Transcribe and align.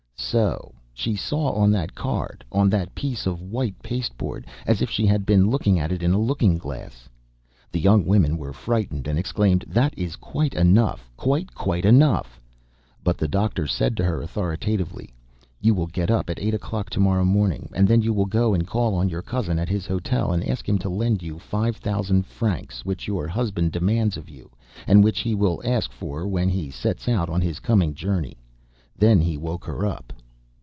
So 0.23 0.75
she 0.93 1.17
saw 1.17 1.51
on 1.51 1.71
that 1.71 1.93
card, 1.93 2.45
on 2.53 2.69
that 2.69 2.95
piece 2.95 3.25
of 3.25 3.41
white 3.41 3.75
pasteboard, 3.83 4.47
as 4.65 4.81
if 4.81 4.89
she 4.89 5.05
had 5.05 5.27
seen 5.27 5.77
it 5.77 6.03
in 6.03 6.13
a 6.13 6.17
looking 6.17 6.57
glass. 6.57 7.09
The 7.69 7.81
young 7.81 8.05
women 8.05 8.37
were 8.37 8.53
frightened, 8.53 9.07
and 9.09 9.19
exclaimed: 9.19 9.65
"That 9.67 9.93
is 9.97 10.15
quite 10.15 10.53
enough! 10.53 11.11
Quite, 11.17 11.53
quite 11.53 11.83
enough!" 11.83 12.39
But 13.03 13.17
the 13.17 13.27
doctor 13.27 13.67
said 13.67 13.97
to 13.97 14.05
her 14.05 14.21
authoritatively: 14.21 15.09
"You 15.59 15.73
will 15.73 15.87
get 15.87 16.09
up 16.09 16.29
at 16.29 16.39
eight 16.39 16.53
o'clock 16.53 16.89
to 16.91 17.01
morrow 17.01 17.25
morning; 17.25 17.67
then 17.75 18.01
you 18.01 18.13
will 18.13 18.25
go 18.27 18.53
and 18.53 18.65
call 18.65 18.95
on 18.95 19.09
your 19.09 19.23
cousin 19.23 19.59
at 19.59 19.67
his 19.69 19.85
hotel 19.85 20.31
and 20.31 20.47
ask 20.47 20.69
him 20.69 20.77
to 20.79 20.89
lend 20.89 21.21
you 21.23 21.39
five 21.39 21.75
thousand 21.75 22.25
francs 22.25 22.85
which 22.85 23.05
your 23.07 23.27
husband 23.27 23.73
demands 23.73 24.15
of 24.15 24.29
you, 24.29 24.49
and 24.87 25.03
which 25.03 25.19
he 25.19 25.35
will 25.35 25.61
ask 25.65 25.91
for 25.91 26.25
when 26.25 26.47
he 26.47 26.69
sets 26.69 27.09
out 27.09 27.27
on 27.29 27.41
his 27.41 27.59
coming 27.59 27.93
journey." 27.93 28.37
Then 28.97 29.19
he 29.19 29.35
woke 29.35 29.65
her 29.65 29.83
up. 29.85 30.13